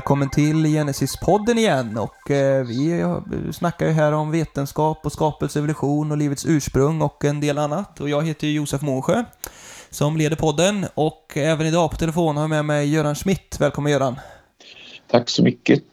[0.00, 3.04] Välkommen till Genesis-podden igen och eh, vi
[3.52, 8.00] snackar ju här om vetenskap och skapelse, evolution och livets ursprung och en del annat.
[8.00, 9.24] Och jag heter Josef Månsjö
[9.90, 13.60] som leder podden och även idag på telefon har jag med mig Göran Schmidt.
[13.60, 14.20] Välkommen Göran!
[15.10, 15.84] Tack så mycket!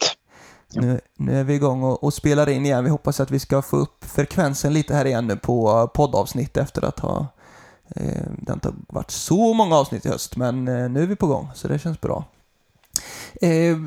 [0.73, 2.83] Nu, nu är vi igång och, och, spelar in igen.
[2.83, 6.85] Vi hoppas att vi ska få upp frekvensen lite här igen nu på poddavsnitt efter
[6.85, 7.27] att ha
[7.95, 11.15] eh, det har inte varit så många avsnitt i höst, men eh, nu är vi
[11.15, 12.25] på gång, så det känns bra.
[13.41, 13.77] Eh,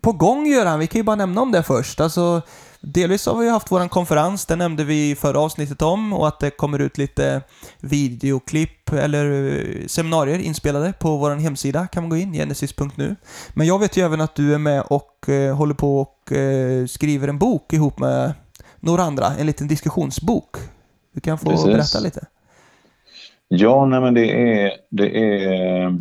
[0.00, 2.00] på gång Göran, vi kan ju bara nämna om det först.
[2.00, 2.42] Alltså,
[2.80, 6.40] delvis har vi haft vår konferens, det nämnde vi i förra avsnittet om, och att
[6.40, 7.42] det kommer ut lite
[7.80, 13.16] videoklipp eller eh, seminarier inspelade på vår hemsida, kan man gå in, genesis.nu.
[13.54, 16.86] Men jag vet ju även att du är med och eh, håller på och eh,
[16.86, 18.32] skriver en bok ihop med
[18.80, 20.56] några andra, en liten diskussionsbok.
[21.14, 21.66] Du kan få Precis.
[21.66, 22.26] berätta lite.
[23.48, 25.92] Ja, nej men det är, det är eh,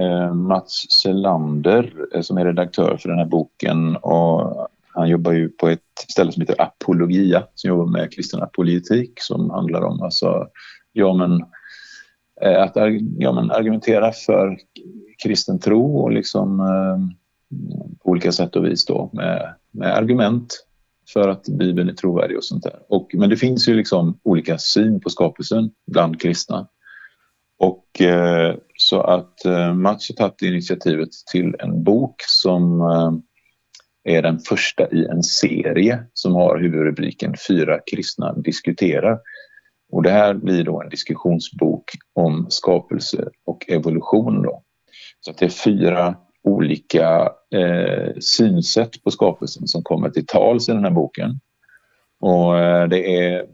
[0.00, 4.68] Eh, Mats Selander eh, som är redaktör för den här boken och
[4.98, 9.50] han jobbar ju på ett ställe som heter Apologia som jobbar med kristen apologetik som
[9.50, 10.46] handlar om alltså,
[10.92, 11.44] ja, men,
[12.40, 12.72] eh, att
[13.18, 14.58] ja, men, argumentera för
[15.22, 16.98] kristen tro och liksom eh,
[18.04, 20.64] på olika sätt och vis då med, med argument
[21.12, 22.78] för att Bibeln är trovärdig och sånt där.
[22.88, 26.68] Och, men det finns ju liksom olika syn på skapelsen bland kristna.
[27.58, 33.12] Och eh, så att eh, Mats har tagit initiativet till en bok som eh,
[34.14, 39.18] är den första i en serie som har huvudrubriken Fyra kristna diskuterar.
[39.92, 44.42] Och det här blir då en diskussionsbok om skapelse och evolution.
[44.42, 44.62] Då.
[45.20, 50.72] Så att det är fyra olika eh, synsätt på skapelsen som kommer till tals i
[50.72, 51.40] den här boken.
[52.20, 53.46] Och eh, det är,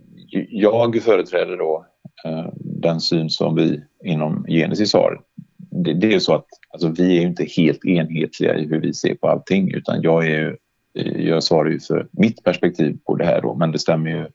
[0.50, 1.87] jag företräder då
[2.25, 5.20] eh, den syn som vi inom Genesis har.
[5.56, 9.15] Det, det är så att alltså, vi är inte helt enhetliga i hur vi ser
[9.15, 10.56] på allting utan jag, är,
[10.98, 14.26] eh, jag svarar ju för mitt perspektiv på det här då, men det stämmer ju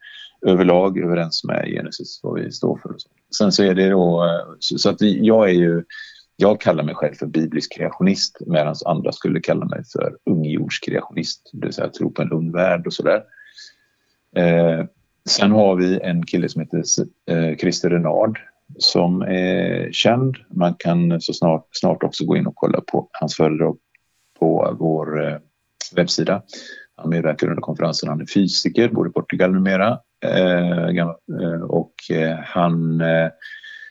[0.52, 2.96] överlag överens med Genesis vad vi står för.
[3.38, 5.84] Sen så är det då eh, så att jag är ju
[6.41, 11.66] jag kallar mig själv för biblisk kreationist medan andra skulle kalla mig för ungjordskreationist, det
[11.66, 13.24] vill säga tro på en ung värld och sådär.
[14.35, 14.85] Eh,
[15.29, 16.84] sen har vi en kille som heter
[17.31, 18.40] eh, Christer Renard
[18.78, 20.38] som är känd.
[20.50, 23.78] Man kan så snart, snart också gå in och kolla på hans föredrag
[24.40, 25.38] på vår eh,
[25.96, 26.41] webbsida.
[26.96, 28.09] Han medverkar under konferensen.
[28.09, 30.00] Han är fysiker, bor i Portugal numera.
[30.25, 33.29] Eh, eh och eh, han eh,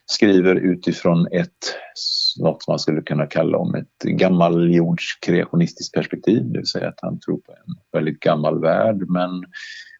[0.05, 1.75] skriver utifrån ett,
[2.39, 6.43] något man skulle kunna kalla om ett gammaljords kreationistiskt perspektiv.
[6.51, 9.43] Det vill säga att han tror på en väldigt gammal värld men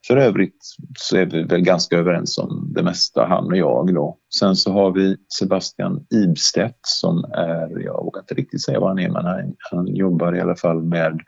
[0.09, 0.57] för övrigt
[0.99, 3.93] så är vi väl ganska överens om det mesta, han och jag.
[3.93, 4.17] Då.
[4.39, 8.99] Sen så har vi Sebastian Ibstedt som är, jag vågar inte riktigt säga vad han
[8.99, 11.19] är, men han, han jobbar i alla fall med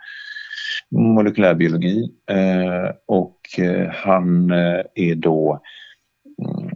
[0.92, 5.62] molekylärbiologi eh, och eh, han eh, är då
[6.44, 6.70] mm,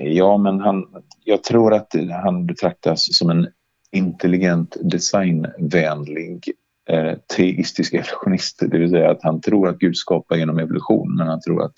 [0.00, 0.84] Ja, men han,
[1.24, 3.48] jag tror att han betraktas som en
[3.92, 6.52] intelligent designvänlig
[6.88, 8.58] eh, teistisk evolutionist.
[8.60, 11.74] Det vill säga att han tror att Gud skapar genom evolution men han tror att,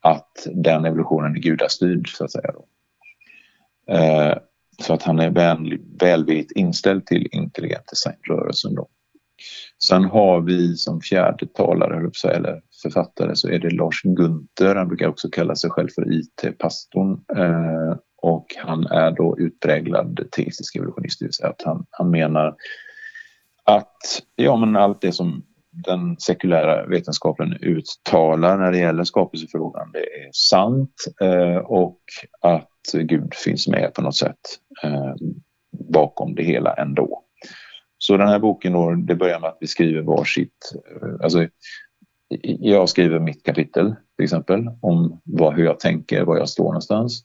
[0.00, 2.52] att den evolutionen är gudastyrd så att säga.
[2.52, 2.64] Då.
[3.94, 4.38] Eh,
[4.82, 8.74] så att han är väl, välvilligt inställd till intelligent designrörelsen.
[8.74, 8.88] Då.
[9.84, 14.74] Sen har vi som fjärde talare, eller författare, så är det Lars Gunther.
[14.74, 17.20] Han brukar också kalla sig själv för IT-pastorn.
[17.36, 22.54] Eh, och han är då utpräglad teistisk evolutionist, det vill säga att han, han menar
[23.64, 25.44] att ja, men allt det som
[25.86, 32.00] den sekulära vetenskapen uttalar när det gäller skapelsefrågan, det är sant eh, och
[32.40, 34.40] att Gud finns med på något sätt
[34.82, 35.14] eh,
[35.90, 37.22] bakom det hela ändå.
[37.98, 40.72] Så den här boken då, det börjar med att vi skriver varsitt,
[41.02, 41.48] eh, alltså
[42.58, 47.24] jag skriver mitt kapitel till exempel om vad, hur jag tänker, var jag står någonstans.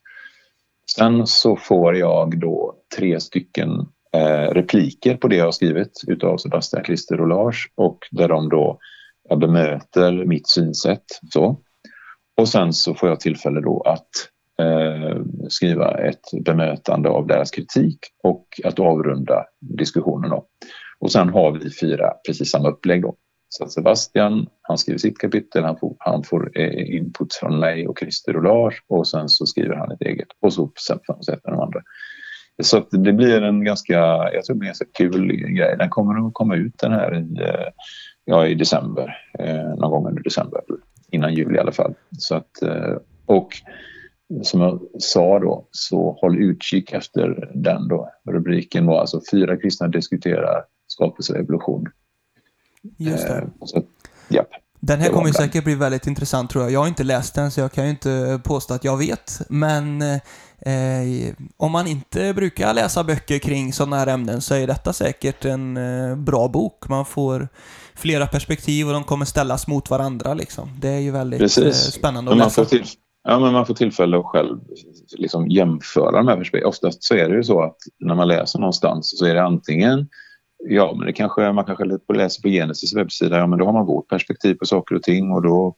[0.96, 3.70] Sen så får jag då tre stycken
[4.16, 8.50] eh, repliker på det jag har skrivit utav Sebastian Christer och Lars och där de
[8.50, 8.80] då
[9.30, 11.06] jag bemöter mitt synsätt.
[11.34, 11.60] Så.
[12.38, 14.10] Och sen så får jag tillfälle då att
[14.62, 20.30] eh, skriva ett bemötande av deras kritik och att avrunda diskussionen.
[20.30, 20.46] Då.
[21.00, 23.02] Och sen har vi fyra precis samma upplägg.
[23.02, 23.16] Då.
[23.50, 27.88] Så att Sebastian, han skriver sitt kapitel, han får, han får eh, input från mig
[27.88, 31.60] och Christer och Lars och sen så skriver han ett eget och så sätter de
[31.60, 31.82] andra.
[32.64, 33.94] Så det blir en ganska,
[34.34, 35.76] jag tror en ganska kul grej.
[35.78, 37.68] Den kommer att komma ut den här i, eh,
[38.26, 40.62] ja, i december, eh, någon gång under december,
[41.12, 41.94] innan jul i alla fall.
[42.18, 42.96] Så att, eh,
[43.26, 43.50] och
[44.44, 48.10] som jag sa då, så håll utkik efter den då.
[48.30, 51.86] Rubriken var alltså Fyra kristna diskuterar skapelse och evolution.
[52.98, 53.50] Just det.
[53.66, 53.84] Så,
[54.30, 54.50] japp.
[54.80, 56.74] Den här kommer ju säkert bli väldigt intressant tror jag.
[56.74, 59.42] Jag har inte läst den så jag kan ju inte påstå att jag vet.
[59.50, 64.94] Men eh, om man inte brukar läsa böcker kring sådana här ämnen så är detta
[64.94, 66.90] säkert en eh, bra bok.
[66.90, 67.48] Man får
[67.96, 70.70] flera perspektiv och de kommer ställas mot varandra liksom.
[70.82, 71.66] Det är ju väldigt Precis.
[71.66, 72.62] eh, spännande att man, läsa.
[72.64, 72.86] får till,
[73.24, 74.60] ja, men man får tillfälle att själv
[75.18, 76.68] liksom jämföra de här perspektiven.
[76.68, 80.08] Oftast så är det ju så att när man läser någonstans så är det antingen
[80.64, 83.86] Ja, men det kanske, man kanske läser på Genesis webbsida, ja men då har man
[83.86, 85.76] vårt perspektiv på saker och ting och då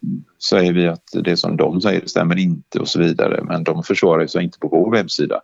[0.49, 3.43] säger vi att det som de säger stämmer inte och så vidare.
[3.43, 5.41] Men de försvarar sig inte på vår webbsida.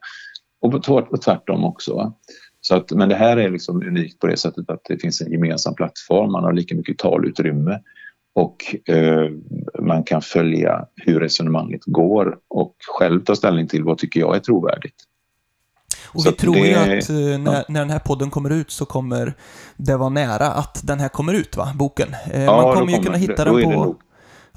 [0.61, 0.83] Och
[1.23, 2.13] tvärtom också.
[2.61, 5.31] Så att, men det här är liksom unikt på det sättet att det finns en
[5.31, 7.79] gemensam plattform, man har lika mycket talutrymme
[8.35, 9.31] och eh,
[9.79, 14.39] man kan följa hur resonemanget går och själv ta ställning till vad tycker jag är
[14.39, 14.95] trovärdigt.
[16.17, 18.71] Och Så vi tror ju det- att eh, när, när den här podden kommer ut
[18.71, 19.33] så kommer
[19.77, 22.07] det vara nära att den här kommer ut va, boken.
[22.31, 23.95] Eh, Ja, man kommer ju kunna hitta den på.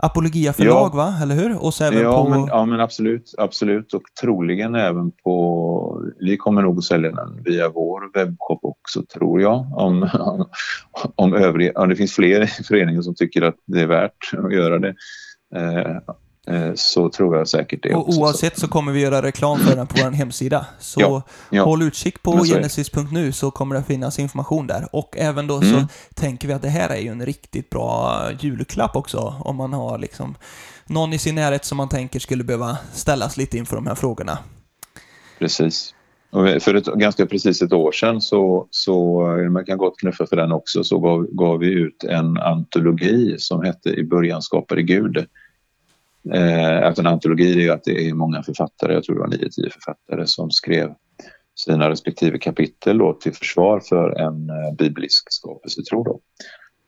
[0.02, 1.64] Apologia förlag va, eller hur?
[1.64, 2.30] Och så även Ja på...
[2.30, 6.02] men, ja men absolut, absolut och troligen även på...
[6.20, 9.72] Vi kommer nog att sälja den via vår webbshop också tror jag.
[9.76, 10.46] Om, om,
[11.16, 14.78] om övriga, ja, det finns fler föreningar som tycker att det är värt att göra
[14.78, 14.94] det.
[15.56, 15.96] Eh,
[16.74, 18.20] så tror jag säkert det Och också.
[18.20, 20.66] oavsett så kommer vi göra reklam för den på vår hemsida.
[20.78, 21.64] Så Ja, ja.
[21.64, 24.88] håll utkik på så genesis.nu så kommer det finnas information där.
[24.92, 25.84] Och även då så Mm.
[26.14, 29.34] tänker vi att det här är ju en riktigt bra julklapp också.
[29.40, 30.34] Om man har liksom
[30.86, 34.38] någon i sin närhet som man tänker skulle behöva ställas lite inför de här frågorna.
[35.38, 35.94] Precis.
[36.32, 39.20] Och för ett, ganska precis ett år sedan så, så
[39.52, 43.64] man kan gott knuffa för den också, så gav, gav vi ut en antologi som
[43.64, 45.26] hette I början skapade Gud.
[46.34, 49.28] Eh, att en antologi är ju att det är många författare, jag tror det var
[49.28, 50.94] 9-10 författare som skrev
[51.54, 56.04] sina respektive kapitel då, till försvar för en eh, biblisk skapelsetro.
[56.04, 56.20] Då.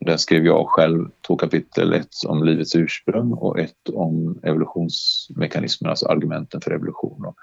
[0.07, 6.07] Där skrev jag själv två kapitel, ett om livets ursprung och ett om evolutionsmekanismerna, alltså
[6.07, 7.23] argumenten för evolution.
[7.23, 7.35] Då.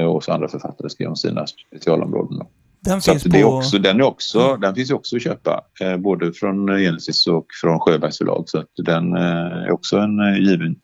[0.00, 2.38] Eh, och så andra författare skrev om sina specialområden.
[2.38, 2.50] Då.
[2.84, 3.48] Den Så finns att det på...
[3.48, 7.46] också, den, är också, den finns ju också att köpa, eh, både från Genesis och
[7.62, 8.44] från Sjöbergs förlag.
[8.46, 9.22] Så att den eh,
[9.64, 10.76] är också en eh, given,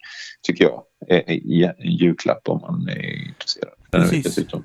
[0.42, 3.72] tycker jag, eh, eh, en julklapp om man är intresserad.
[3.90, 4.24] Den är Precis.
[4.24, 4.64] dessutom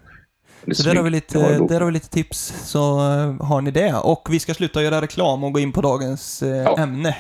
[0.72, 3.94] Så där har, vi lite, där har vi lite tips, så eh, har ni det.
[3.94, 6.78] Och vi ska sluta göra reklam och gå in på dagens Ja.
[6.78, 7.16] ämne.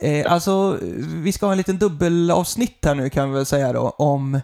[0.00, 0.78] Eh, alltså,
[1.22, 4.40] vi ska ha en liten dubbelavsnitt här nu kan vi väl säga då, om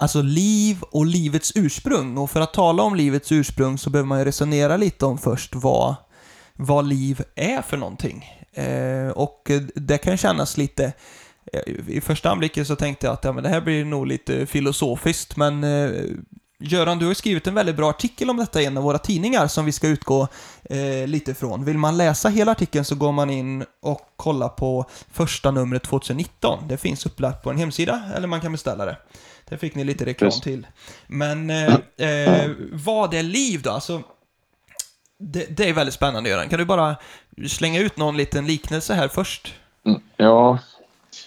[0.00, 2.18] alltså liv och livets ursprung.
[2.18, 5.54] Och för att tala om livets ursprung så behöver man ju resonera lite om först
[5.54, 5.94] vad,
[6.54, 8.24] vad liv är för någonting.
[8.52, 10.92] Eh, och det kan kännas lite
[11.52, 14.46] eh, i första anblicken så tänkte jag att ja, men det här blir nog lite
[14.46, 15.90] filosofiskt, men eh,
[16.62, 18.98] Göran, du har ju skrivit en väldigt bra artikel om detta i en av våra
[18.98, 20.28] tidningar som vi ska utgå
[20.64, 21.64] eh, lite från.
[21.64, 26.68] Vill man läsa hela artikeln så går man in och kollar på första numret 2019.
[26.68, 28.96] Det finns upplagt på en hemsida, eller man kan beställa det.
[29.50, 30.42] Det fick ni lite reklam Precis.
[30.42, 30.66] till.
[31.06, 33.70] Men eh, eh, vad är liv då?
[33.70, 34.02] Alltså,
[35.18, 36.48] det, det är väldigt spännande Göran.
[36.48, 36.96] Kan du bara
[37.48, 39.54] slänga ut någon liten liknelse här först?
[39.86, 40.58] Mm, Ja,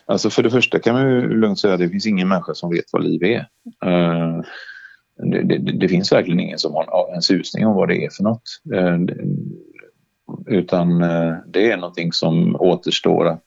[0.06, 2.70] alltså för det första kan man ju lugnt säga att det finns ingen människa som
[2.70, 3.48] vet vad liv är.
[3.86, 4.42] Eh,
[5.18, 8.24] det, det, det finns verkligen ingen som har en susning om vad det är för
[8.24, 8.44] något.
[8.74, 8.98] Eh,
[10.48, 13.46] utan eh, det är någonting som återstår att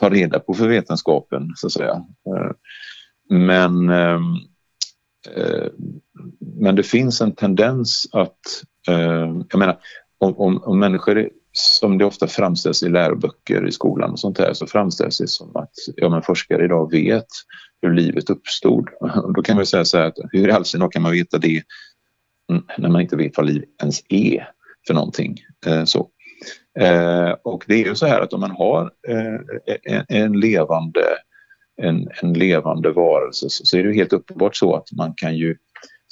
[0.00, 2.04] ta reda på för vetenskapen, så att säga.
[3.30, 4.34] Men, ehm,
[5.36, 5.66] eh,
[6.40, 8.38] men det finns en tendens att...
[8.88, 9.78] eh, jag menar,
[10.18, 14.52] om, om, om människor, som det ofta framställs i läroböcker i skolan och sånt där,
[14.52, 17.26] så framställs det som att ja, men forskare idag vet
[17.82, 18.88] hur livet uppstod.
[19.34, 21.38] Då kan man säga så här att hur i all sin dar kan man veta
[21.38, 21.62] det
[22.78, 24.48] när man inte vet vad liv ens är
[24.86, 25.36] för någonting.
[25.66, 26.08] Eh, så.
[26.78, 29.40] Eh, och det är ju så här att om man har eh,
[29.84, 31.04] en, en levande
[31.80, 35.36] en, en levande varelse så, så är det ju helt uppenbart så att man kan
[35.36, 35.56] ju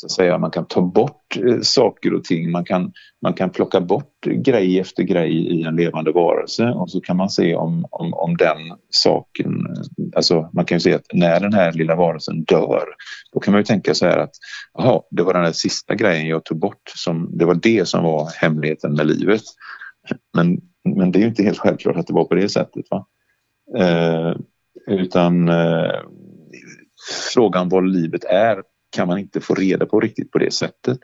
[0.00, 2.50] så att säga, man kan ta bort eh, saker och ting.
[2.50, 7.00] Man kan, man kan plocka bort grej efter grej i en levande varelse och så
[7.00, 8.58] kan man se om, om, om den
[8.90, 9.66] saken...
[9.66, 9.82] Eh,
[10.16, 12.84] alltså man kan ju se att när den här lilla varelsen dör
[13.32, 14.34] då kan man ju tänka så här att
[14.74, 16.92] jaha, det var den där sista grejen jag tog bort.
[16.94, 19.42] Som, det var det som var hemligheten med livet.
[20.34, 20.60] Men,
[20.96, 22.84] men det är ju inte helt självklart att det var på det sättet.
[22.90, 23.06] Va?
[23.78, 24.36] Eh,
[24.88, 26.00] utan eh,
[27.34, 28.62] frågan vad livet är
[28.96, 30.98] kan man inte få reda på riktigt på det sättet.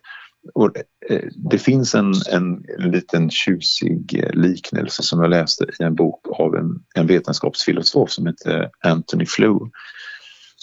[0.55, 0.76] Och,
[1.11, 6.55] eh, det finns en, en liten tjusig liknelse som jag läste i en bok av
[6.57, 9.71] en, en vetenskapsfilosof som heter Anthony Flew.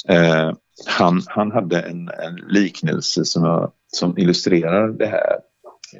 [0.09, 0.51] Eh,
[0.85, 5.39] han, han hade en, en liknelse som, jag, som illustrerar det här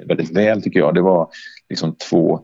[0.06, 0.94] väldigt väl tycker jag.
[0.94, 1.28] Det var
[1.68, 2.40] liksom två eh,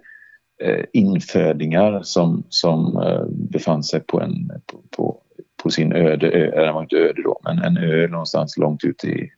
[0.60, 5.20] Eh, infödingar som, som eh, befann sig på, en, på, på,
[5.62, 9.04] på sin öde ö, eller var inte öde då, men en ö någonstans långt ut
[9.04, 9.30] i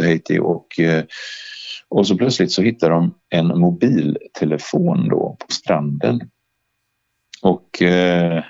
[0.00, 1.04] Haiti och, eh,
[1.88, 6.20] och så plötsligt så hittar de en mobiltelefon då på stranden.
[7.42, 8.44] Och eh,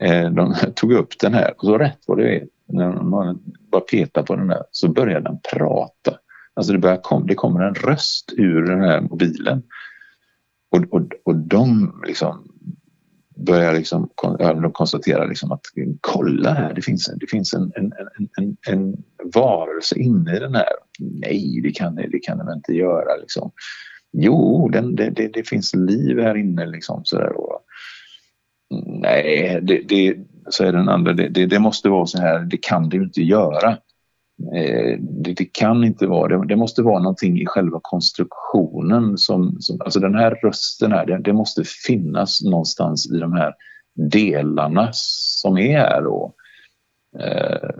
[0.00, 3.40] eh de tog upp den här och så rätt vad det är, när man
[3.72, 6.18] bara petar på den där så börjar den prata.
[6.54, 9.62] Alltså det, börjar kom, det kommer en röst ur den här mobilen.
[10.70, 12.50] Och, och, och de liksom
[13.46, 14.08] börjar liksom,
[14.38, 15.60] de konstatera liksom att
[16.00, 17.92] kolla här, det finns, det finns en, en,
[18.38, 18.96] en, en,
[19.34, 20.72] varelse inne i den här.
[20.98, 23.16] Nej, det kan det, kan de inte göra.
[23.20, 23.50] Liksom.
[24.12, 26.66] Jo, den, det, det, det, finns liv här inne.
[26.66, 27.60] Liksom, så där, och,
[28.86, 30.16] nej, det, det,
[30.54, 33.76] säger den andra, det, det, det, måste vara så här, det kan det inte göra.
[34.54, 39.56] Eh, det, det, kan inte vara, det, det, måste vara någonting i själva konstruktionen som,
[39.60, 43.54] som alltså den här rösten här, det, det, måste finnas någonstans i de här
[43.94, 46.34] delarna som är här då.
[47.18, 47.70] Eh,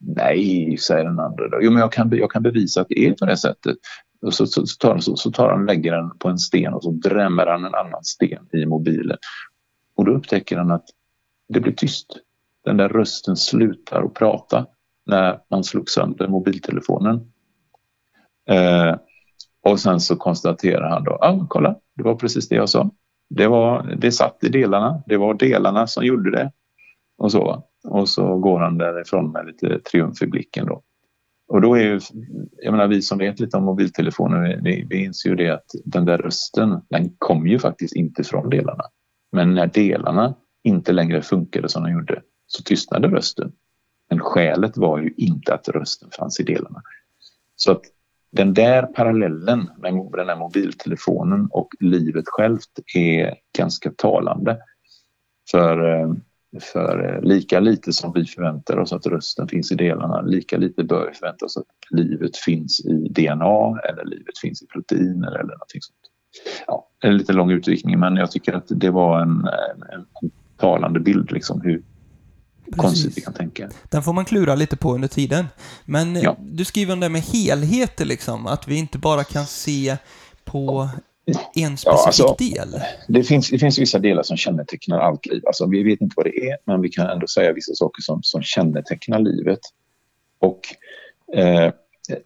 [0.00, 1.58] nej, säger den andra då.
[1.62, 3.76] Jo, men jag kan, jag kan bevisa att det är på det sättet.
[4.22, 6.74] Och så, så, så, tar, så, så tar han och lägger den på en sten
[6.74, 9.16] och så drämmer han en annan sten i mobilen.
[9.96, 10.84] Och då upptäcker han att
[11.48, 12.06] det blir tyst.
[12.64, 14.66] Den där rösten slutar att prata
[15.06, 17.32] när man slog sönder mobiltelefonen.
[18.48, 18.96] Eh,
[19.62, 22.90] och sen så konstaterar han då, ja ah, kolla, det var precis det jag sa.
[23.30, 26.52] Det, var, det satt i delarna, det var delarna som gjorde det.
[27.18, 30.82] Och så, och så går han därifrån med lite triumf i blicken då.
[31.48, 32.00] Och då är ju,
[32.62, 36.04] jag menar vi som vet lite om mobiltelefoner, vi, vi inser ju det att den
[36.04, 38.84] där rösten, den kom ju faktiskt inte från delarna.
[39.32, 40.34] Men när delarna
[40.64, 43.52] inte längre funkade som de gjorde så tystnade rösten.
[44.10, 46.82] Men skälet var ju inte att rösten fanns i delarna.
[47.56, 47.82] Så att
[48.30, 54.58] den där parallellen med den här mobiltelefonen och livet självt är ganska talande.
[55.50, 56.12] För, eh,
[56.60, 60.84] för eh, lika lite som vi förväntar oss att rösten finns i delarna, lika lite
[60.84, 65.42] bör vi förvänta oss att livet finns i DNA eller livet finns i proteiner eller
[65.42, 65.98] någonting sånt.
[66.66, 69.82] Ja, det är en lite lång utvikning men jag tycker att det var en, en,
[69.92, 71.82] en talande bild liksom hur,
[72.66, 72.82] Precis.
[72.82, 73.70] konstigt vi kan tänka.
[73.90, 75.46] Den får man klura lite på under tiden.
[75.84, 76.36] Men ja.
[76.40, 79.96] du skriver om det med helheter liksom, att vi inte bara kan se
[80.44, 80.88] på
[81.54, 82.80] en specifik ja, alltså, del.
[83.08, 85.42] Det finns, det finns vissa delar som kännetecknar allt liv.
[85.46, 88.22] Alltså, vi vet inte vad det är, men vi kan ändå säga vissa saker som,
[88.22, 89.60] som kännetecknar livet.
[90.38, 90.60] Och
[91.34, 91.72] eh,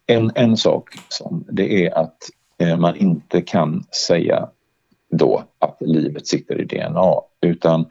[0.07, 2.17] en, en sak som det är att
[2.59, 4.49] eh, man inte kan säga
[5.11, 7.87] då att livet sitter i DNA, utan Eh,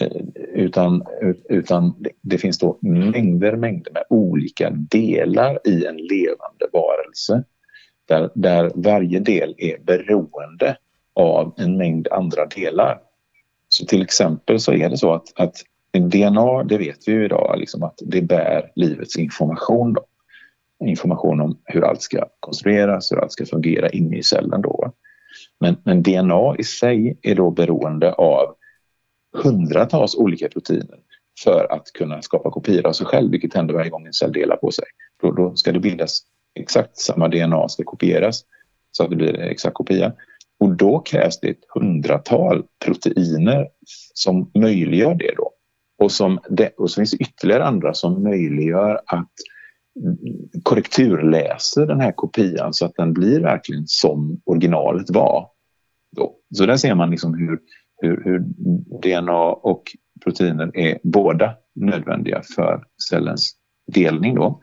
[0.00, 0.08] Eh,
[0.54, 1.04] utan,
[1.48, 7.44] utan det finns då mängder, mängder med olika delar i en levande varelse
[8.06, 10.76] där, där varje del är beroende
[11.14, 13.00] av en mängd andra delar.
[13.68, 15.54] Så till exempel så är det så att, att
[15.92, 19.92] DNA, det vet vi ju idag, liksom att det bär livets information.
[19.92, 20.04] Då.
[20.86, 24.62] Information om hur allt ska konstrueras, hur allt ska fungera inne i cellen.
[24.62, 24.92] Då.
[25.60, 28.54] Men, men DNA i sig är då beroende av
[29.36, 30.98] hundratals olika proteiner
[31.44, 34.56] för att kunna skapa kopior av sig själv, vilket händer varje gång en cell delar
[34.56, 34.84] på sig.
[35.22, 36.20] Då, då ska det bildas
[36.54, 38.44] exakt samma DNA ska kopieras
[38.90, 40.12] så att det blir en exakt kopia.
[40.60, 43.68] Och då krävs det ett hundratal proteiner
[44.14, 45.50] som möjliggör det då.
[45.98, 49.32] Och, som det, och så finns det ytterligare andra som möjliggör att
[50.62, 55.48] korrekturläser den här kopian så att den blir verkligen som originalet var.
[56.16, 56.34] Då.
[56.54, 57.58] Så där ser man liksom hur
[57.98, 58.38] hur, hur
[59.02, 59.82] DNA och
[60.24, 64.34] proteiner är båda nödvändiga för cellens delning.
[64.34, 64.62] Då.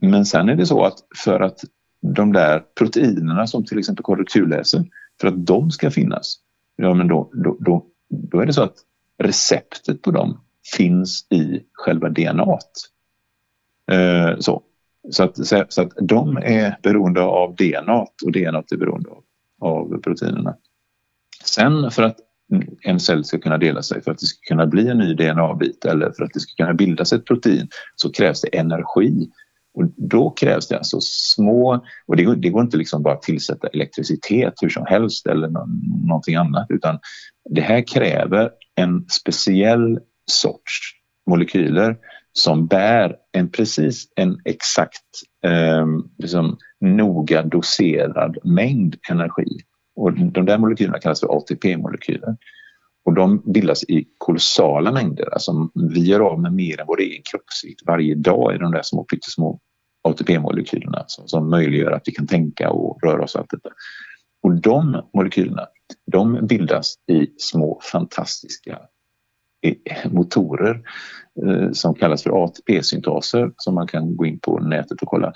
[0.00, 1.60] Men sen är det så att för att
[2.00, 4.84] de där proteinerna som till exempel korrekturläser,
[5.20, 6.36] för att de ska finnas,
[6.76, 8.76] ja men då, då, då, då är det så att
[9.18, 10.40] receptet på dem
[10.76, 12.58] finns i själva DNA.
[13.90, 14.62] Eh, så.
[15.10, 19.24] Så, att, så att de är beroende av DNA och DNA är beroende av,
[19.58, 20.56] av proteinerna.
[21.54, 22.16] Sen för att
[22.84, 25.84] en cell ska kunna dela sig, för att det ska kunna bli en ny DNA-bit
[25.84, 29.28] eller för att det ska kunna bildas ett protein så krävs det energi.
[29.74, 33.68] Och då krävs det alltså små, och det, det går inte liksom bara att tillsätta
[33.68, 35.66] elektricitet hur som helst eller no,
[36.08, 36.98] någonting annat utan
[37.50, 39.98] det här kräver en speciell
[40.30, 40.92] sorts
[41.30, 41.96] molekyler
[42.32, 45.04] som bär en precis en exakt
[45.44, 45.86] eh,
[46.18, 49.58] liksom, noga doserad mängd energi.
[49.98, 52.36] Och de där molekylerna kallas för ATP-molekyler.
[53.04, 55.32] Och de bildas i kolossala mängder.
[55.32, 58.82] Alltså vi gör av med mer än vår egen kroppsvikt varje dag i de där
[58.82, 59.60] små pyttesmå
[60.02, 63.70] ATP-molekylerna som, som möjliggör att vi kan tänka och röra oss och allt detta.
[64.42, 65.66] Och de molekylerna
[66.12, 68.78] de bildas i små fantastiska
[69.62, 70.82] eh, motorer
[71.46, 75.32] eh, som kallas för ATP-syntaser som man kan gå in på nätet och kolla.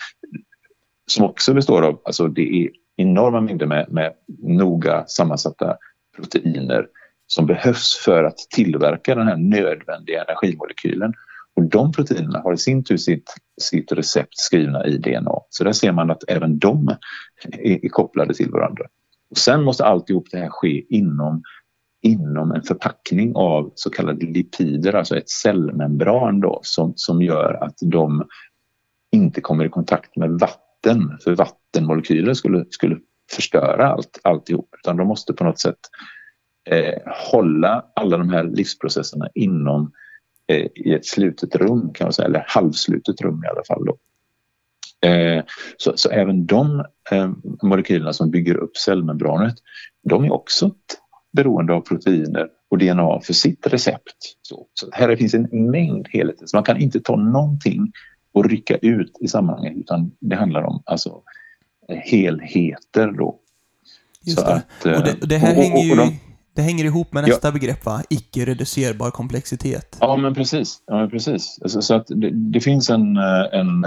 [1.07, 2.71] Som också består av, alltså det är
[3.03, 5.77] enorma mängder med, med noga sammansatta
[6.17, 6.87] proteiner
[7.27, 11.15] som behövs för att tillverka den här nödvändiga energimolekylen.
[11.55, 15.35] Och de proteinerna har i sin tur sitt, sitt recept skrivna i DNA.
[15.51, 16.89] Så där ser man att även de
[17.53, 18.85] är, är kopplade till varandra.
[19.31, 21.43] Och sen måste alltihop det här ske inom,
[22.03, 27.77] inom en förpackning av så kallade lipider, alltså ett cellmembran då, som, som gör att
[27.81, 28.29] de
[29.13, 30.72] inte kommer i kontakt med vatten,
[31.25, 32.99] för vattenmolekyler skulle, skulle
[33.33, 34.69] förstöra allt, alltihop.
[34.79, 35.79] Utan de måste på något sätt
[36.71, 39.93] eh, hålla alla de här livsprocesserna inom
[40.49, 43.85] eh, i ett slutet rum kan man säga, eller halvslutet rum i alla fall.
[43.85, 43.99] Då.
[45.09, 45.45] Eh,
[45.77, 47.31] så, så, även de eh,
[47.63, 49.55] molekylerna som bygger upp cellmembranet,
[50.09, 50.75] de är också
[51.33, 54.17] beroende av proteiner och DNA för sitt recept.
[54.43, 57.93] Så, så här finns en mängd helheter, så man kan inte ta någonting
[58.33, 61.23] och rycka ut i sammanhanget utan det handlar om alltså,
[61.89, 63.39] helheter då.
[64.25, 64.55] Just så det.
[64.55, 65.95] Att, och det, det här och, hänger ju...
[65.95, 66.19] de,
[66.55, 67.53] det hänger ihop med nästa ja.
[67.53, 68.03] begrepp, va?
[68.11, 69.97] Icke-reducerbar komplexitet.
[70.01, 70.83] Ja, men precis.
[70.87, 71.59] Ja, men precis.
[71.63, 73.17] Alltså, så att det, det, finns en,
[73.53, 73.85] en,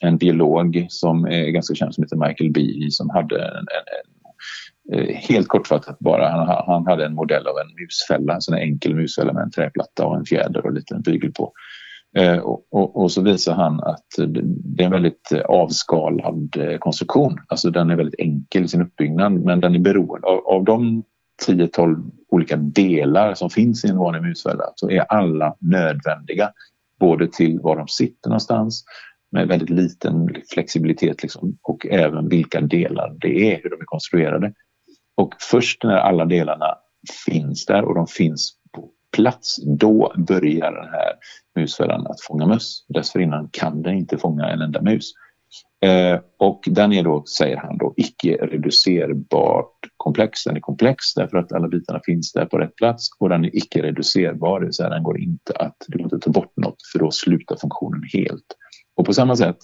[0.00, 5.08] en biolog som är ganska känd som heter Michael Behe som hade en, en, en,
[5.08, 8.94] eh, helt kortfattat bara, han, han hade en modell av en musfälla, en sån enkel
[8.94, 11.52] musfälla med en träplatta och en fjäder och lite en bygel på.
[12.16, 14.06] Eh, och, och, och, så visar han att
[14.64, 17.38] det är en väldigt eh, avskalad eh, konstruktion.
[17.48, 21.04] Alltså den är väldigt enkel i sin uppbyggnad men den är beroende av, av de
[21.46, 26.50] 10-12 olika delar som finns i en vanlig musfälla så är alla nödvändiga.
[27.00, 28.84] Både till var de sitter någonstans
[29.32, 34.52] med väldigt liten flexibilitet liksom, och även vilka delar det är, hur de är konstruerade.
[35.16, 36.74] Och först när alla delarna
[37.26, 38.59] finns där och de finns
[39.16, 41.12] plats, då börjar den här
[41.56, 42.84] musfällan att fånga möss.
[42.88, 45.12] Dessförinnan kan den inte fånga en enda mus.
[45.84, 50.44] Eh, och den är då, säger han, då icke reducerbart komplex.
[50.44, 53.56] Den är komplex därför att alla bitarna finns där på rätt plats och den är
[53.56, 56.52] icke reducerbar, det vill säga den går inte att, det går inte att ta bort
[56.56, 58.56] något för då slutar funktionen helt.
[58.96, 59.56] Och på samma sätt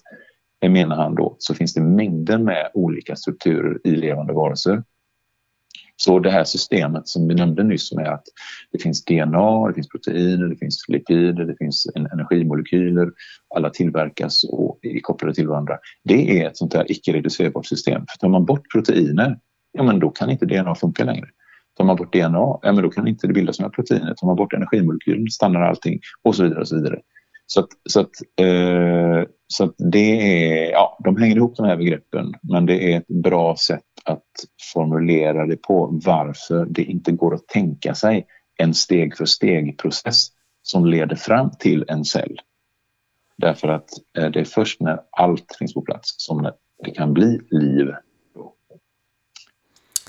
[0.62, 4.82] eh, menar han då så finns det mängder med olika strukturer i levande varelser
[5.96, 8.24] så det här systemet som vi nämnde nyss med att
[8.72, 13.10] det finns DNA, det finns proteiner, det finns lipider, det finns energimolekyler,
[13.54, 15.78] alla tillverkas och är kopplade till varandra.
[16.04, 18.04] Det är ett sånt här icke-reducerbart system.
[18.08, 19.38] För tar man bort proteiner,
[19.72, 21.26] ja men då kan inte DNA funka längre.
[21.76, 24.14] Tar man bort DNA, ja men då kan inte det bildas några proteiner.
[24.14, 27.00] Tar man bort energimolekyler stannar allting och så vidare och så vidare.
[27.46, 31.76] Så att, så att, eh, så att det är, ja, de hänger ihop de här
[31.76, 34.24] begreppen men det är ett bra sätt att
[34.72, 40.28] formulera det på varför det inte går att tänka sig en steg för steg-process
[40.62, 42.40] som leder fram till en cell.
[43.36, 43.88] Därför att
[44.18, 46.52] eh, det är först när allt finns på plats som
[46.84, 47.92] det kan bli liv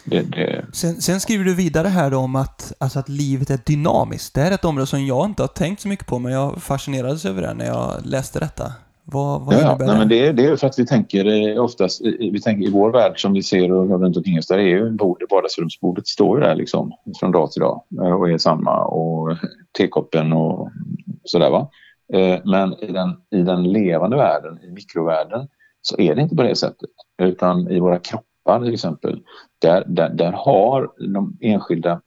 [0.10, 0.66] det, det...
[0.74, 4.34] Sen, sen, skriver du vidare här om att, alltså att livet är dynamiskt.
[4.34, 6.62] Det här är ett område som jag inte har tänkt så mycket på, men jag
[6.62, 8.74] fascinerades över det när jag läste detta.
[9.12, 10.32] Vad, vad ja, nej, men det?
[10.32, 13.72] det är för att vi tänker oftast vi tänker i vår värld som vi ser
[13.72, 17.52] och runt omkring oss, där är ju bordet, vardagsrumsbordet står ju där liksom från dag
[17.52, 19.38] till dag eh, och är samma och
[19.78, 20.72] tekoppen och
[21.24, 21.70] sådär va.
[22.14, 25.48] Eh, men i den, i den levande världen, i mikrovärlden,
[25.82, 26.90] så är det inte på det sättet.
[27.22, 29.22] Utan i våra kroppar kroppar till exempel,
[29.60, 32.02] där, där, där har de enskilda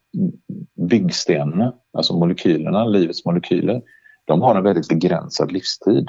[0.88, 3.82] byggstenarna, alltså molekylerna, livets molekyler,
[4.26, 6.08] de har en väldigt begränsad livstid.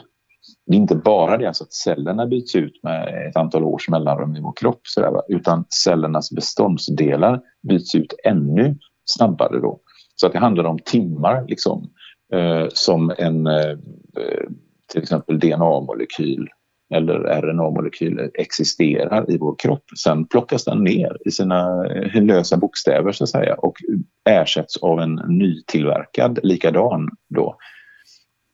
[0.65, 4.35] Det är inte bara det alltså att cellerna byts ut med ett antal års mellanrum
[4.35, 9.59] i vår kropp, sådär, utan cellernas beståndsdelar byts ut ännu snabbare.
[9.59, 9.79] Då.
[10.15, 11.89] Så att det handlar om timmar liksom,
[12.33, 13.77] eh, som en eh,
[14.91, 16.47] till exempel DNA-molekyl
[16.93, 19.83] eller RNA-molekyler existerar i vår kropp.
[20.03, 23.77] Sen plockas den ner i sina eh, lösa bokstäver så att säga och
[24.29, 27.55] ersätts av en nytillverkad likadan då.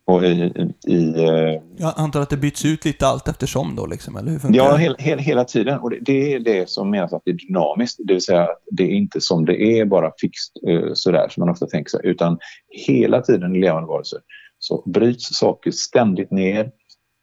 [0.08, 0.52] Och i,
[0.88, 4.56] i, eh, Jag antar att det byts ut lite allt eftersom då, liksom, eller hur
[4.56, 5.80] Ja, hel, hel, hela tiden.
[5.80, 8.64] Och det, det, är det som menas att det är dynamiskt, det vill säga att
[8.72, 12.00] det är inte som det är, bara fixt eh, sådär som man ofta tänker sig,
[12.04, 12.40] utan
[12.70, 14.20] hela tiden i levande varelser
[14.60, 16.72] så bryts saker ständigt ner.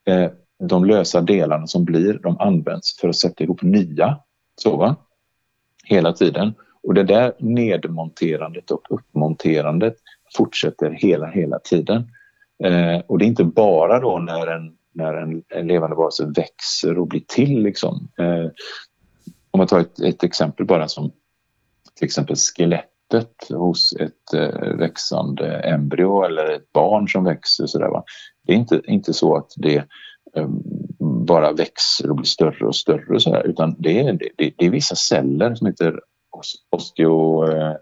[0.08, 0.30] Eh,
[0.68, 4.18] de lösa delarna som blir, de används för att sätta ihop nya.
[4.62, 4.96] Så va?
[5.84, 6.54] Hela tiden.
[6.82, 9.94] Och det där nedmonterandet och uppmonterandet
[10.36, 12.08] fortsätter hela, hela tiden.
[12.64, 16.98] Eh, och det är inte bara då när en, när en, en levande varelse växer
[16.98, 17.62] och blir till.
[17.62, 18.08] Liksom.
[18.18, 18.50] Eh,
[19.50, 21.12] om man tar ett, ett, exempel bara som
[21.94, 27.66] till exempel skelettet hos ett eh, växande embryo eller ett barn som växer.
[27.66, 28.04] Så där, va?
[28.46, 29.76] Det är inte, inte så att det
[30.36, 30.48] eh,
[31.26, 34.66] bara växer och blir större och större och så här, utan det är, det, det
[34.66, 36.00] är vissa celler som heter
[36.70, 37.74] osteo, eh,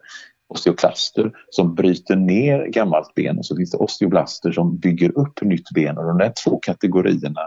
[0.52, 5.70] osteoklaster som bryter ner gammalt ben och så finns det osteoblaster som bygger upp nytt
[5.74, 7.40] ben och de där två kategorierna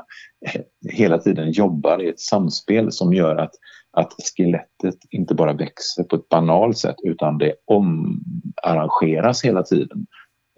[0.45, 3.51] eh, hela tiden jobbar i ett samspel som gör att,
[3.97, 10.05] att skelettet inte bara växer på ett banalt sätt utan det omarrangeras hela tiden.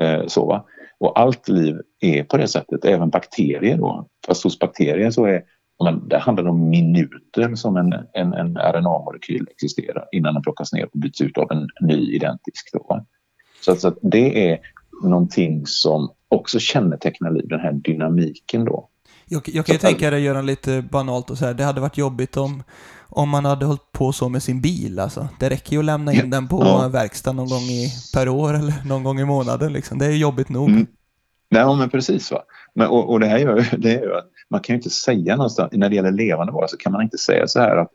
[0.01, 0.65] Eh, så, va?
[0.99, 4.07] Och allt liv är på det sättet, även bakterier då.
[4.27, 5.43] Fast hos bakterier så är
[5.83, 10.85] men det handlar om minuter som en, en, en RNA-molekyl existerar innan den plockas ner
[10.85, 12.69] och byts ut av en ny identisk.
[12.73, 13.05] Då.
[13.61, 14.59] Så, så att det är
[15.03, 18.89] någonting som också kännetecknar liv, den här dynamiken då.
[19.29, 21.97] Jag, jag kan ju tänka dig, Göran, lite banalt och så här, det hade varit
[21.97, 22.63] jobbigt om,
[23.09, 25.27] om man hade hållit på så med sin bil alltså.
[25.39, 26.87] Det räcker ju att lämna in den på ja.
[26.87, 29.97] verkstaden någon gång i, per år eller någon gång i månaden liksom.
[29.97, 30.69] Det är jobbigt nog.
[30.69, 30.87] Mm.
[31.49, 32.31] Nej, men precis.
[32.31, 32.43] Va?
[32.73, 35.73] Men, och, och det här gör, det gör att man kan ju inte säga någonstans,
[35.73, 37.91] när det gäller levande varelser kan man inte säga så här att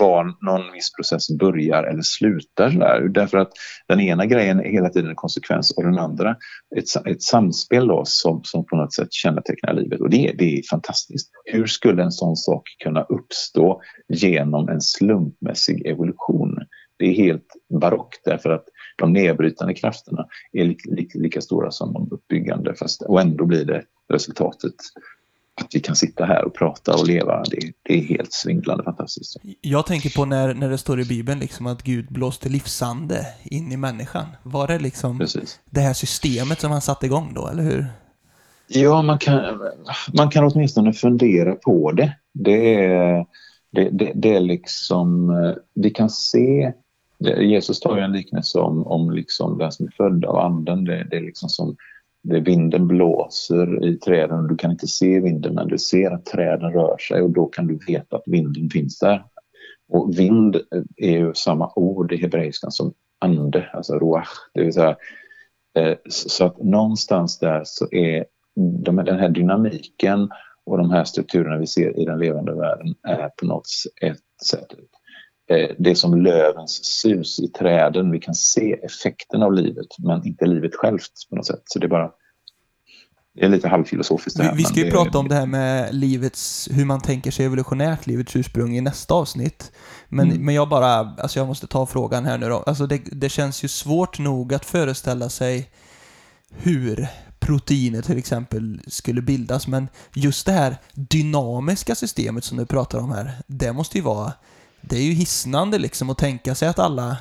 [0.00, 3.08] var någon viss process börjar eller slutar där.
[3.08, 3.52] Därför att
[3.88, 6.36] den ena grejen är hela tiden en konsekvens av den andra.
[6.76, 10.62] Ett, ett samspel då som, som på något sätt kännetecknar livet och det, det är
[10.70, 11.30] fantastiskt.
[11.44, 16.58] Hur skulle en sån sak kunna uppstå genom en slumpmässig evolution?
[16.98, 17.46] Det är helt
[17.80, 18.64] barockt därför att
[18.98, 23.64] de nedbrytande krafterna är lika, li, lika stora som de uppbyggande fast, och ändå blir
[23.64, 24.74] det resultatet
[25.60, 29.36] att vi kan sitta här och prata och leva, det, det, är helt svindlande fantastiskt.
[29.60, 33.72] Jag tänker på när, när det står i Bibeln liksom att Gud blåste livsande in
[33.72, 34.26] i människan.
[34.42, 35.60] Var det liksom Precis.
[35.70, 37.86] det här systemet som han satte igång då, eller hur?
[38.68, 39.60] Ja, man kan,
[40.14, 42.16] man kan åtminstone fundera på det.
[42.32, 43.26] Det är,
[43.70, 45.32] det, det, det är liksom,
[45.74, 46.72] vi kan se
[47.40, 50.84] Jesus tar ju en liknelse om, om liksom den som är född av anden.
[50.84, 51.76] Det, det är liksom som
[52.22, 56.24] det vinden blåser i träden och du kan inte se vinden men du ser att
[56.24, 59.24] träden rör sig och då kan du veta att vinden finns där.
[59.88, 60.56] Och vind
[60.96, 64.96] är ju samma ord i hebreiskan som ande, alltså ruach, det vill säga
[65.78, 68.24] eh, så att någonstans där så är
[69.04, 70.28] den här dynamiken
[70.64, 73.66] och de här strukturerna vi ser i den levande världen är på något
[74.46, 74.66] sätt
[75.78, 78.10] det är som lövens sus i träden.
[78.10, 81.62] Vi kan se effekten av livet men inte livet självt på något sätt.
[81.64, 82.10] Så det är bara
[83.34, 84.54] det är lite halvfilosofiskt det här.
[84.54, 88.36] Vi ska ju prata om det här med livets, hur man tänker sig evolutionärt, livets
[88.36, 89.72] ursprung i nästa avsnitt.
[90.08, 90.44] Men, mm.
[90.44, 92.56] men jag bara, alltså jag måste ta frågan här nu då.
[92.56, 95.70] Alltså det, det känns ju svårt nog att föreställa sig
[96.50, 97.06] hur
[97.40, 103.10] proteiner till exempel skulle bildas, men just det här dynamiska systemet som du pratar om
[103.12, 104.32] här, det måste ju vara
[104.82, 107.16] det är ju hisnande liksom att tänka sig att alla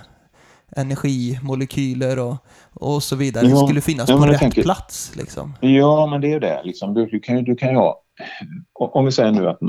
[0.75, 2.35] energimolekyler och,
[2.73, 5.15] och så vidare ja, skulle finnas ja, på rätt tänker, plats.
[5.15, 5.53] Liksom.
[5.59, 6.61] Ja, men det är ju det.
[6.63, 6.93] Liksom.
[6.93, 8.01] Du, du, kan, du kan ha...
[8.73, 9.59] Om vi säger nu att,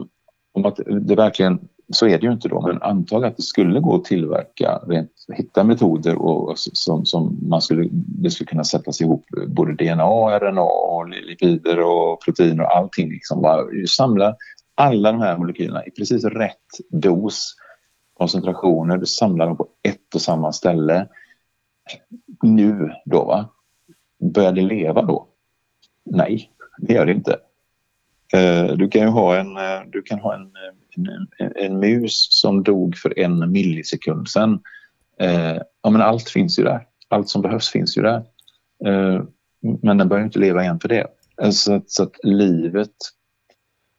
[0.52, 1.60] om att det verkligen...
[1.92, 5.10] Så är det ju inte då, men antag att det skulle gå att tillverka, rent,
[5.32, 10.38] hitta metoder och, och som, som man skulle, det skulle kunna sättas ihop både DNA,
[10.38, 13.08] RNA, och lipider och proteiner och allting.
[13.08, 13.42] Liksom.
[13.42, 14.34] Bara samla
[14.74, 16.56] alla de här molekylerna i precis rätt
[16.90, 17.54] dos
[18.22, 21.08] koncentrationer, du samlar dem på ett och samma ställe.
[22.42, 23.48] Nu då, va?
[24.20, 25.26] Börjar det leva då?
[26.04, 27.36] Nej, det gör det inte.
[28.32, 30.50] Eh, du kan ju ha en, eh, du kan ha en,
[31.38, 34.60] en, en mus som dog för en millisekund sedan.
[35.20, 36.86] Eh, ja, men allt finns ju där.
[37.08, 38.22] Allt som behövs finns ju där.
[39.82, 41.06] Men den börjar inte leva igen för det.
[41.52, 42.94] Så att, så att livet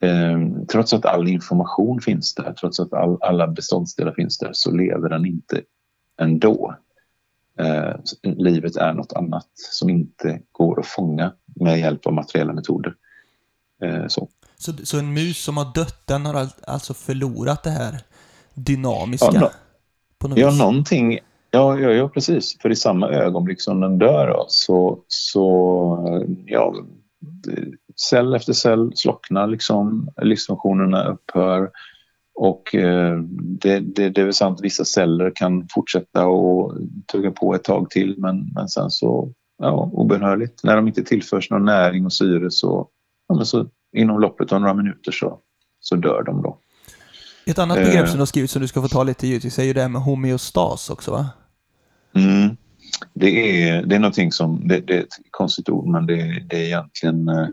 [0.04, 4.72] Eh, trots att all information finns där, trots att all, alla beståndsdelar finns där, så
[4.72, 5.62] lever den inte
[6.22, 6.76] ändå.
[7.60, 12.96] Eh, livet är något annat som inte går att fånga med hjälp av materiella metoder.
[13.84, 14.30] Eh, så.
[14.58, 18.02] Så, så en mus som har dött, den har alltså förlorat det här
[18.54, 19.30] dynamiska?
[19.34, 19.50] Ja, no
[20.24, 20.60] på något ja vis.
[20.60, 21.20] någonting.
[21.52, 22.58] Ja, ja, ja, precis.
[22.62, 26.76] För i samma ögonblick som den dör så, så ja,
[27.96, 31.70] cell efter cell slocknar liksom, livsfunktionerna upphör
[32.36, 36.78] och eh, det, det, det är väl sant att vissa celler kan fortsätta och
[37.12, 40.64] tugga på ett tag till men, men sen så, ja, obönhörligt.
[40.64, 42.88] När de inte tillförs någon näring och syre så,
[43.28, 45.40] ja, så inom loppet av några minuter så,
[45.80, 46.58] så dör de då.
[47.46, 49.60] Ett annat begrepp eh, som du har skrivit som du ska få ta lite givetvis
[49.60, 51.30] är ju det här med homeostas också va?
[52.16, 52.58] Mm.
[53.14, 56.58] Det är, det är någonting som, det, det är ett konstigt ord men det, det
[56.58, 57.48] är egentligen eh,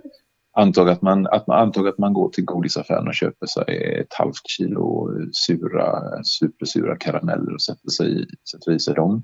[0.53, 4.15] Antag att man, att man, antag att man går till godisaffären och köper sig ett
[4.15, 9.23] halvt kilo sura, supersura karameller och sätter, sig, sätter i sig dem.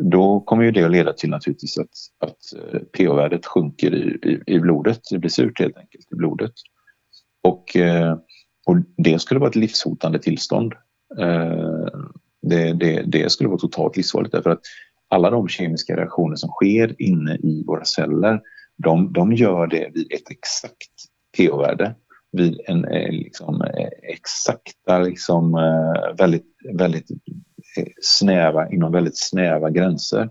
[0.00, 1.88] Då kommer ju det att leda till naturligtvis att,
[2.20, 5.00] att eh, pH-värdet sjunker i, i, i, blodet.
[5.10, 6.52] Det blir surt helt enkelt i blodet.
[7.42, 8.16] Och, eh,
[8.66, 10.72] och det skulle vara ett livshotande tillstånd.
[11.18, 11.86] Eh,
[12.42, 14.60] det, det, det skulle vara totalt livsfarligt därför att
[15.08, 18.40] alla de kemiska reaktioner som sker inne i våra celler
[18.82, 20.90] de, de gör det vid ett exakt
[21.36, 21.94] pH-värde
[22.32, 27.06] vid en eh, liksom, eh, exakta, liksom, eh, väldigt, väldigt
[28.02, 30.30] snäva, inom väldigt snäva gränser.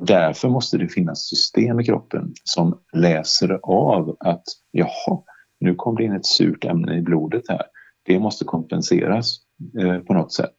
[0.00, 5.22] Därför måste det finnas system i kroppen som läser av att jaha,
[5.60, 7.62] nu kom det in ett surt ämne i blodet här.
[8.02, 9.38] Det måste kompenseras
[9.80, 10.56] eh, på något sätt.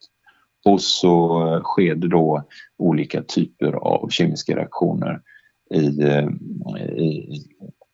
[0.66, 2.44] Och så sker det då
[2.78, 5.22] olika typer av kemiska reaktioner
[5.70, 6.28] i, eh,
[6.98, 7.42] i,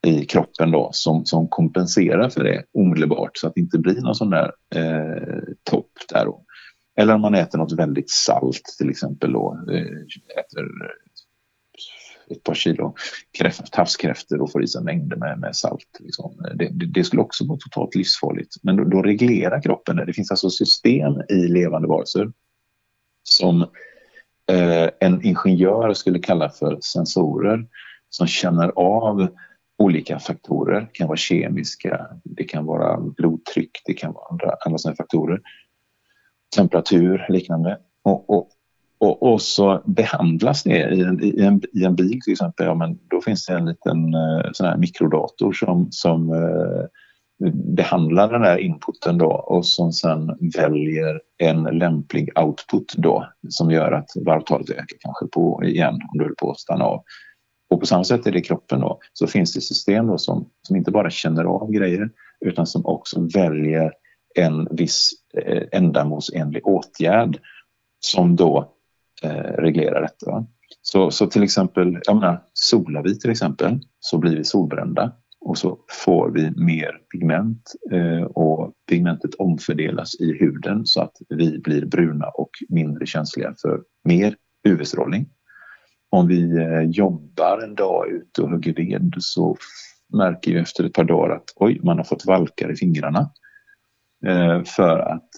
[0.07, 4.15] i kroppen då som, som kompenserar för det omedelbart så att det inte blir någon
[4.15, 6.43] sån där eh, topp där då.
[6.95, 9.81] Eller om man äter något väldigt salt till exempel då, eh,
[10.39, 10.67] äter
[12.31, 12.95] ett par kilo
[13.37, 15.97] kräft, havskräftor och får i sig mängder med, med salt.
[15.99, 16.35] Liksom.
[16.55, 18.55] Det, det, det, skulle också vara totalt livsfarligt.
[18.63, 20.05] Men då, då reglerar kroppen det.
[20.05, 22.31] Det finns alltså system i levande varelser
[23.23, 23.67] som eh,
[24.51, 27.67] Eh, en ingenjör skulle kalla för sensorer
[28.09, 29.27] som känner av
[29.77, 30.81] olika faktorer.
[30.81, 35.41] Det kan vara kemiska, det kan vara blodtryck, det kan vara andra, andra sådana faktorer
[36.55, 37.77] temperatur liknande.
[38.03, 38.49] Och, och,
[38.97, 42.65] och, och, så behandlas det i en, i en, i en bil till exempel.
[42.65, 46.85] Ja, men då finns det en liten eh, sån här mikrodator som, som eh,
[47.49, 53.91] behandlar den här inputen då och som sen väljer en lämplig output då som gör
[53.91, 57.03] att varvtalet ökar kanske på igen om du håller på att stanna av.
[57.69, 60.49] Och på samma sätt är det i kroppen då så finns det system då som,
[60.61, 62.09] som inte bara känner av grejer
[62.45, 63.91] utan som också väljer
[64.35, 67.39] en viss eh, ändamålsenlig åtgärd
[67.99, 68.73] som då
[69.23, 70.45] eh, reglerar detta.
[70.81, 75.57] Så, så till exempel, jag menar, solar vi till exempel så blir vi solbrända och
[75.57, 81.85] så får vi mer pigment eh, och pigmentet omfördelas i huden så att vi blir
[81.85, 84.35] bruna och mindre känsliga för mer
[84.67, 85.29] UV-strålning.
[86.09, 89.57] Om vi eh, jobbar en dag ute och hugger ved så
[90.13, 93.31] märker vi efter ett par dagar att oj, man har fått valkar i fingrarna.
[94.25, 95.29] Eh, för att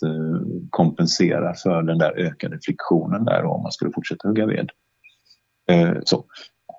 [0.69, 4.69] kompensera för den där ökade friktionen där om man skulle fortsätta hugga ved.
[6.03, 6.25] Så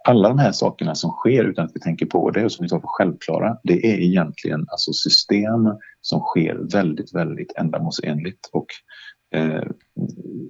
[0.05, 2.69] alla de här sakerna som sker utan att vi tänker på det och som vi
[2.69, 8.67] tar för självklara, det är egentligen alltså system som sker väldigt, väldigt ändamålsenligt och,
[9.35, 9.64] eh,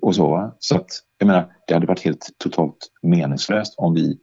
[0.03, 0.55] och så.
[0.59, 0.87] Så att,
[1.19, 4.19] jag menar, det hade varit helt totalt meningslöst om vi,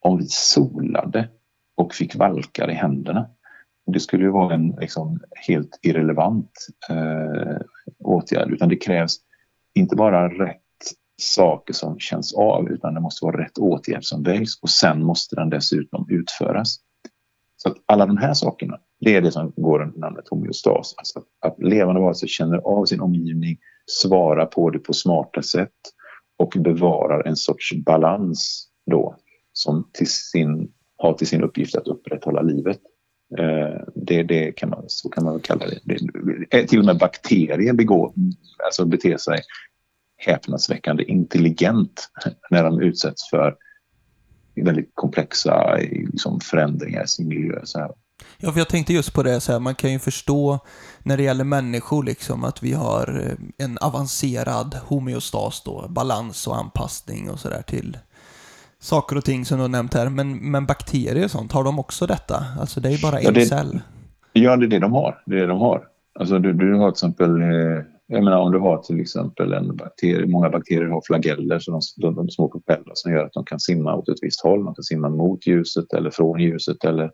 [0.00, 1.28] om vi solade
[1.76, 3.26] och fick valkar i händerna.
[3.86, 6.52] Det skulle ju vara en liksom, helt irrelevant
[6.90, 7.60] eh,
[7.98, 9.16] åtgärd utan det krävs
[9.74, 10.63] inte bara rätt
[11.16, 15.36] saker som känns av utan det måste vara rätt åtgärd som väljs och sen måste
[15.36, 16.76] den dessutom utföras.
[17.56, 20.94] Så att alla de här sakerna, det är det som går under namnet homeostas.
[20.96, 25.70] Alltså att, att levande varelser känner av sin omgivning, svarar på det på smarta sätt
[26.38, 29.16] och bevarar en sorts balans då
[29.52, 32.80] som till sin, har till sin uppgift att upprätthålla livet.
[33.38, 35.78] Eh, det, det kan man, så kan man kalla det.
[35.84, 36.58] det.
[36.58, 38.12] Eh, till och med bakterier begår,
[38.64, 39.40] alltså beter sig
[40.26, 42.10] häpnadsväckande intelligent
[42.50, 43.56] när de utsätts för
[44.54, 47.60] väldigt komplexa liksom, förändringar i sin miljö.
[47.64, 47.90] Så här.
[48.38, 50.58] Ja, för jag tänkte just på det, så här, man kan ju förstå
[51.02, 56.56] när det gäller människor liksom att vi har eh, en avancerad homeostas då, balans och
[56.56, 57.98] anpassning och sådär till
[58.78, 60.08] saker och ting som du har nämnt här.
[60.08, 62.44] Men, men bakterier och sånt, har de också detta?
[62.60, 63.80] Alltså det är ju bara en ja, det, cell.
[64.32, 65.22] Ja, det är det de har.
[65.26, 65.82] Det är det de har.
[66.18, 69.76] Alltså du, du har till exempel, eh, jag menar om du har till exempel en
[69.76, 73.44] bakterie, många bakterier har flageller, så de, de, de små propeller som gör att de
[73.44, 74.64] kan simma åt ett visst håll.
[74.64, 77.10] De kan simma mot ljuset eller från ljuset eller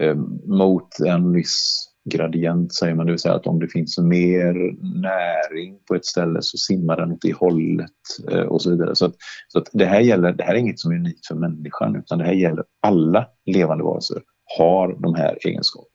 [0.00, 0.14] eh,
[0.46, 4.54] mot en viss gradient säger man, det vill säga att om det finns mer
[5.02, 7.90] näring på ett ställe så simmar den åt det hållet
[8.30, 8.94] eh, och så vidare.
[8.96, 9.14] Så, att,
[9.48, 12.18] så att det, här gäller, det här är inget som är unikt för människan utan
[12.18, 14.22] det här gäller alla levande varelser
[14.58, 15.89] har de här egenskaperna.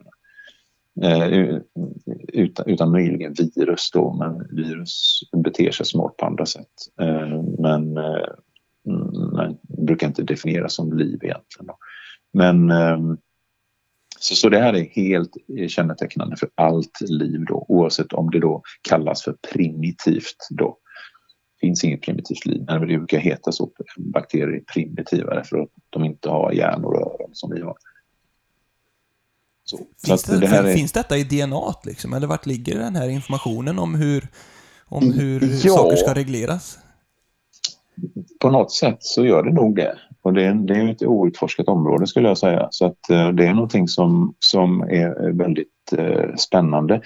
[1.02, 1.60] Eh,
[2.28, 6.74] utan, utan möjligen virus då, men virus beter sig smart på andra sätt.
[7.02, 8.28] Eh, men, eh,
[8.88, 9.56] mm,
[9.86, 11.68] brukar inte definieras som liv egentligen.
[11.68, 11.78] Då.
[12.34, 13.00] Men eh,
[14.20, 15.32] så, så det här är helt
[15.68, 20.78] kännetecknande för allt liv då, oavsett om det då kallas för primitivt då.
[21.56, 23.72] Det finns inget primitivt liv, men det brukar heta så.
[23.98, 27.76] Bakterier är primitivare för att de inte har hjärnor och öron som vi har.
[29.66, 29.78] Så.
[30.06, 30.74] Finns, så det, det är...
[30.74, 32.14] finns detta i DNA liksom?
[32.14, 34.28] Eller vart ligger den här informationen om hur,
[34.86, 36.80] om hur ja, saker ska regleras?
[38.40, 39.98] På något sätt så gör det nog det.
[40.22, 42.68] Och det är, det är ett outforskat område skulle jag säga.
[42.72, 47.02] Så att eh, det är någonting som, som är väldigt eh, spännande.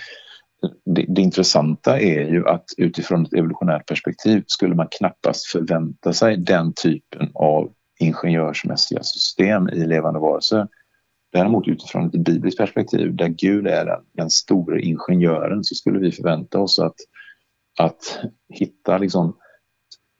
[0.86, 6.38] Det, det, intressanta är ju att utifrån ett evolutionärt perspektiv skulle man knappast förvänta sig
[6.38, 10.68] den typen av ingenjörsmässiga system i levande varelser.
[11.32, 16.12] Däremot utifrån ett bibliskt perspektiv där Gud är den, den stora ingenjören så skulle vi
[16.12, 16.96] förvänta oss att,
[17.80, 19.38] att hitta liksom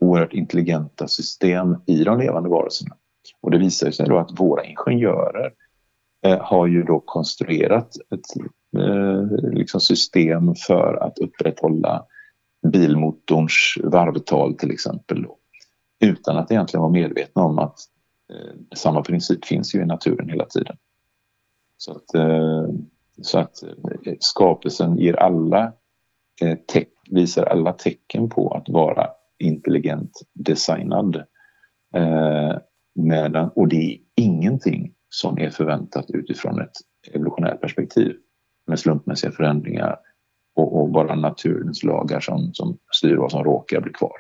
[0.02, 2.96] oerhört intelligenta system i de levande varelserna.
[3.42, 5.54] Och det visar sig då att våra ingenjörer
[6.26, 8.44] eh, har ju då konstruerat ett
[8.78, 12.06] eh, liksom system för att upprätthålla
[12.68, 15.24] bilmotorns varvtal till exempel.
[15.24, 15.38] Då,
[16.00, 17.80] utan att egentligen vara medvetna om att
[18.34, 20.78] eh, samma princip finns ju i naturen hela tiden.
[21.82, 22.68] Så att, eh,
[23.22, 25.74] så att eh, skapelsen ger alla,
[26.42, 31.24] eh, visar alla tecken på att vara intelligent designad.
[32.96, 36.72] Medan, och det är ingenting som är förväntat utifrån ett
[37.14, 38.16] evolutionärt perspektiv
[38.68, 39.98] med slumpmässiga förändringar
[40.56, 44.18] och, och bara naturens lagar som, som styr vad som råkar bli kvar.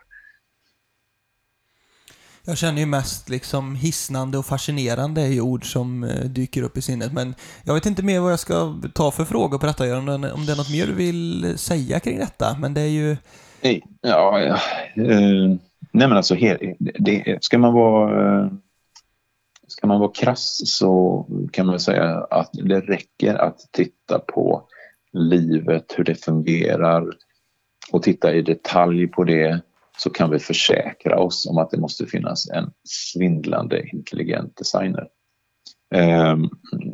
[2.45, 6.81] Jag känner ju mest liksom hisnande och fascinerande är ord som eh, dyker upp i
[6.81, 7.13] sinnet.
[7.13, 10.09] Men jag vet inte mer vad jag ska ta för frågor på detta, Göran.
[10.09, 12.57] Om det är något mer du vill säga kring detta.
[12.59, 13.17] Men det är ju...
[14.01, 14.59] Ja, ja.
[14.97, 15.55] Uh,
[15.91, 16.35] nej men alltså,
[16.99, 18.41] det, ska man vara...
[18.41, 18.51] Eh,
[19.67, 24.63] ska man vara krass så kan man säga att det räcker att titta på
[25.13, 27.07] livet, hur det fungerar
[27.91, 29.61] och titta i detalj på det
[29.99, 35.07] så kan vi försäkra oss om att det måste finnas en svindlande intelligent designer.
[35.95, 36.43] Ehm,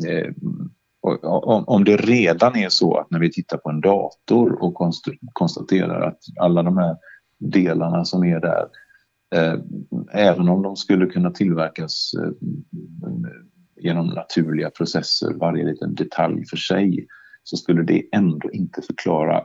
[0.07, 0.33] eh,
[1.65, 4.73] om det redan är så att när vi tittar på en dator och
[5.33, 6.97] konstaterar att alla de här
[7.39, 8.67] delarna som är där,
[9.35, 9.59] eh,
[10.11, 12.31] även om de skulle kunna tillverkas eh,
[13.77, 17.07] genom naturliga processer, varje liten detalj för sig,
[17.43, 19.43] så skulle det ändå inte förklara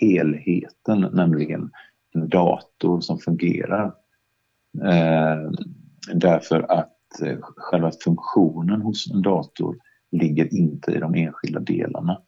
[0.00, 1.70] helheten, nämligen
[2.16, 3.94] dator som fungerar.
[4.84, 5.50] Eh,
[6.14, 9.76] därför att eh, själva funktionen hos en dator
[10.10, 12.22] ligger inte i de enskilda delarna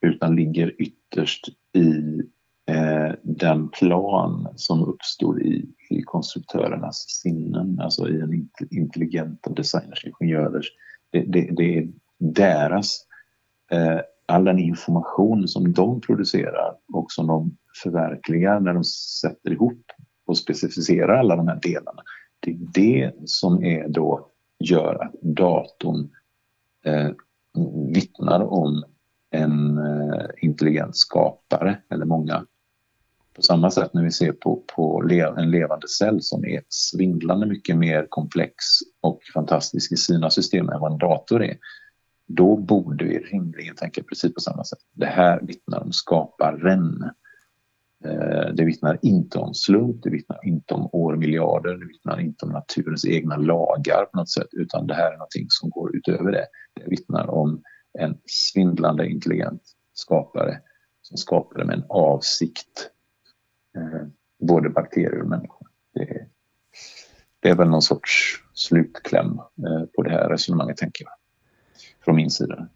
[0.00, 2.22] utan ligger ytterst i
[2.66, 10.66] eh, den plan som uppstår i, i konstruktörernas sinnen, alltså i en intelligenta designers, ingenjörers.
[11.10, 11.88] Det, det, det är
[12.18, 13.06] deras,
[13.70, 19.82] eh, all den information som de producerar och som de förverkligar när de sätter ihop
[20.26, 22.02] och specificerar alla de här delarna.
[22.40, 26.10] Det är det som är då gör att datorn
[26.84, 27.10] eh,
[27.94, 28.84] vittnar om
[29.30, 32.46] en eh, intelligent skapare, eller många.
[33.36, 37.46] På samma sätt när vi ser på, på le en levande cell som är svindlande
[37.46, 38.54] mycket mer komplex
[39.00, 41.56] och fantastisk i sina system än vad en dator är,
[42.36, 44.78] då borde vi rimligen tänka precis på samma sätt.
[44.92, 47.10] Det här vittnar om skaparen.
[48.04, 52.52] Eh, det vittnar inte om slump, det vittnar inte om årmiljarder, det vittnar inte om
[52.52, 56.46] naturens egna lagar på något sätt, utan det här är någonting som går utöver det.
[56.74, 57.62] Det vittnar om
[57.98, 59.62] en svindlande intelligent
[59.92, 60.60] skapare
[61.02, 62.90] som skapade med en avsikt
[63.76, 64.08] eh,
[64.46, 65.68] både bakterier och människor.
[65.94, 66.26] Det,
[67.40, 71.12] det, är väl någon sorts slutkläm eh, på det här resonemanget, tänker jag,
[72.04, 72.68] från min sida.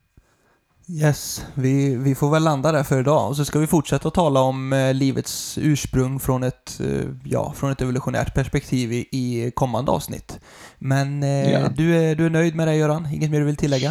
[0.88, 4.14] Yes, vi, vi får väl landa där för idag och så ska vi fortsätta att
[4.14, 9.52] tala om eh, livets ursprung från ett, eh, ja, från ett evolutionärt perspektiv i, i
[9.54, 10.40] kommande avsnitt.
[10.78, 11.68] Men eh, ja.
[11.76, 13.08] du, är, du är nöjd med det Göran?
[13.12, 13.90] Inget mer du vill tillägga?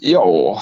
[0.00, 0.58] Ja,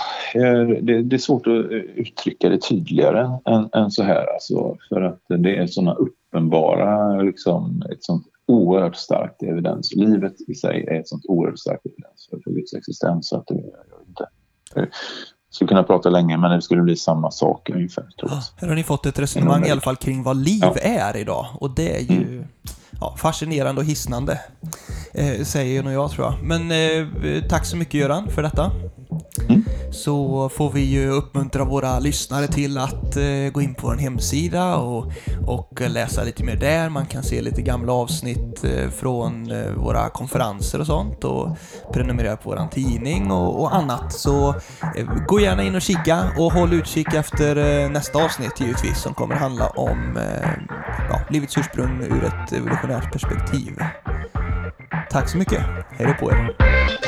[0.82, 5.22] det, det är svårt att uttrycka det tydligare än, än så här alltså, för att
[5.28, 9.94] det är sådana uppenbara, liksom, ett sånt oerhört starkt evidens.
[9.94, 13.28] Livet i sig är ett sånt oerhört starkt evidens för, Guds existens.
[13.28, 14.26] Så att det, jag inte,
[14.74, 14.88] jag
[15.50, 18.06] skulle kunna prata länge men det skulle bli samma sak ungefär.
[18.20, 18.42] Tror jag.
[18.56, 20.76] Här har ni fått ett resonemang i alla fall kring vad liv ja.
[20.76, 22.44] är idag och det är ju mm.
[23.00, 24.40] ja, fascinerande och hisnande.
[25.14, 26.42] Eh, säger nog jag tror jag.
[26.42, 28.70] Men eh, tack så mycket Göran för detta.
[29.48, 29.64] Mm.
[29.90, 34.76] Så får vi ju uppmuntra våra lyssnare till att eh, gå in på vår hemsida
[34.76, 35.12] och,
[35.46, 36.88] och läsa lite mer där.
[36.88, 41.56] Man kan se lite gamla avsnitt eh, från eh, våra konferenser och sånt och
[41.92, 44.12] prenumerera på vår tidning och, och annat.
[44.12, 44.48] Så
[44.96, 49.14] eh, gå gärna in och kika och håll utkik efter eh, nästa avsnitt givetvis som
[49.14, 50.50] kommer handla om eh,
[51.10, 53.78] ja, livets ursprung ur ett evolutionärt perspektiv.
[55.10, 55.62] Tack så mycket.
[55.90, 57.05] Hej då på er.